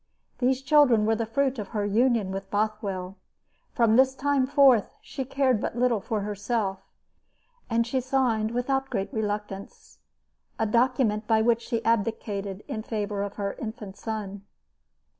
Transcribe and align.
These 0.39 0.63
children 0.63 1.05
were 1.05 1.13
the 1.15 1.27
fruit 1.27 1.59
of 1.59 1.67
her 1.67 1.85
union 1.85 2.31
with 2.31 2.49
Bothwell. 2.49 3.17
From 3.75 3.97
this 3.97 4.15
time 4.15 4.47
forth 4.47 4.95
she 4.99 5.23
cared 5.23 5.61
but 5.61 5.75
little 5.77 6.01
for 6.01 6.21
herself, 6.21 6.79
and 7.69 7.85
she 7.85 8.01
signed, 8.01 8.49
without 8.49 8.89
great 8.89 9.13
reluctance, 9.13 9.99
a 10.57 10.65
document 10.65 11.27
by 11.27 11.43
which 11.43 11.61
she 11.61 11.85
abdicated 11.85 12.63
in 12.67 12.81
favor 12.81 13.21
of 13.21 13.35
her 13.35 13.53
infant 13.59 13.95
son. 13.95 14.41